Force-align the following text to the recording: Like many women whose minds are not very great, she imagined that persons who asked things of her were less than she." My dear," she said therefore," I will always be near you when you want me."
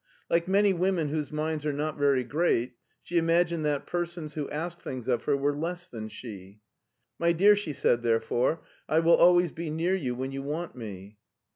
Like 0.31 0.47
many 0.47 0.73
women 0.73 1.09
whose 1.09 1.31
minds 1.31 1.63
are 1.63 1.71
not 1.71 1.95
very 1.95 2.23
great, 2.23 2.73
she 3.03 3.19
imagined 3.19 3.63
that 3.65 3.85
persons 3.85 4.33
who 4.33 4.49
asked 4.49 4.81
things 4.81 5.07
of 5.07 5.25
her 5.25 5.37
were 5.37 5.53
less 5.55 5.85
than 5.85 6.07
she." 6.09 6.59
My 7.19 7.33
dear," 7.33 7.55
she 7.55 7.71
said 7.71 8.01
therefore," 8.01 8.63
I 8.89 8.99
will 8.99 9.15
always 9.17 9.51
be 9.51 9.69
near 9.69 9.93
you 9.93 10.15
when 10.15 10.31
you 10.31 10.41
want 10.41 10.75
me." 10.75 11.19